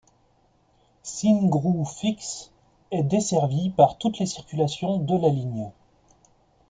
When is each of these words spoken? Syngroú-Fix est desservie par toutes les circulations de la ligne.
Syngroú-Fix 1.03 2.49
est 2.89 3.03
desservie 3.03 3.69
par 3.69 3.99
toutes 3.99 4.17
les 4.17 4.25
circulations 4.25 4.97
de 4.97 5.15
la 5.15 5.29
ligne. 5.29 5.69